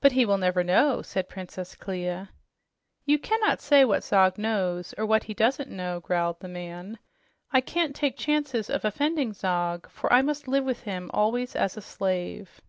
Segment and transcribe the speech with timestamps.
[0.00, 2.30] "But he will never know," said Princess Clia.
[3.04, 7.00] "You cannot say what Zog knows or what he doesn't know," growled the man.
[7.50, 11.76] "I can't take chances of offending Zog, for I must live with him always as
[11.76, 12.60] a slave."